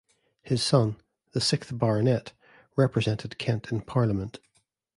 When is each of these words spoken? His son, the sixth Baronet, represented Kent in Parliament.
His 0.41 0.63
son, 0.63 0.95
the 1.33 1.39
sixth 1.39 1.77
Baronet, 1.77 2.31
represented 2.75 3.37
Kent 3.37 3.71
in 3.71 3.81
Parliament. 3.81 4.39